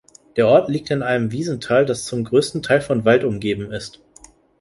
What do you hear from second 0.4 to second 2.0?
Ort liegt in einem Wiesental,